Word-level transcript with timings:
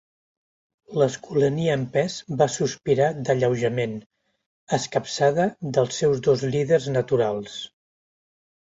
L'Escolania 1.01 1.75
en 1.81 1.83
pes 1.97 2.15
va 2.39 2.47
sospirar 2.55 3.11
d'alleujament, 3.27 3.95
escapçada 4.81 5.49
dels 5.79 6.03
seus 6.03 6.27
dos 6.31 6.47
líders 6.57 6.91
naturals. 6.99 7.63